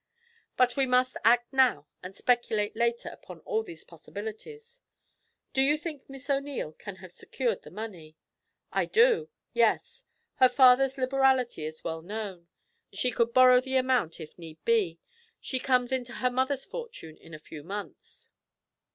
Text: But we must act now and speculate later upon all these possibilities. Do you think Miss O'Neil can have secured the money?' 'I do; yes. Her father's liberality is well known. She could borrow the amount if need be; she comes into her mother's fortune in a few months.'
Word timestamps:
But 0.57 0.75
we 0.75 0.87
must 0.87 1.15
act 1.23 1.53
now 1.53 1.85
and 2.01 2.17
speculate 2.17 2.75
later 2.75 3.07
upon 3.09 3.41
all 3.41 3.61
these 3.61 3.83
possibilities. 3.83 4.81
Do 5.53 5.61
you 5.61 5.77
think 5.77 6.09
Miss 6.09 6.27
O'Neil 6.27 6.71
can 6.73 6.95
have 7.05 7.11
secured 7.11 7.61
the 7.61 7.69
money?' 7.69 8.15
'I 8.73 8.85
do; 8.85 9.29
yes. 9.53 10.07
Her 10.37 10.49
father's 10.49 10.97
liberality 10.97 11.65
is 11.67 11.83
well 11.83 12.01
known. 12.01 12.47
She 12.91 13.11
could 13.11 13.31
borrow 13.31 13.61
the 13.61 13.75
amount 13.77 14.19
if 14.19 14.35
need 14.39 14.57
be; 14.65 14.97
she 15.39 15.59
comes 15.59 15.91
into 15.91 16.13
her 16.13 16.31
mother's 16.31 16.65
fortune 16.65 17.15
in 17.15 17.35
a 17.35 17.37
few 17.39 17.61
months.' 17.63 18.31